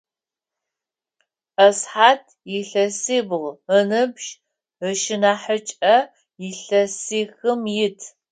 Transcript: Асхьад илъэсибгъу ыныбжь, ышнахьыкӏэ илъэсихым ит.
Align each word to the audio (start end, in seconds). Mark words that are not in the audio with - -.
Асхьад 1.65 2.23
илъэсибгъу 2.57 3.49
ыныбжь, 3.77 4.29
ышнахьыкӏэ 4.89 5.97
илъэсихым 6.49 7.61
ит. 7.85 7.99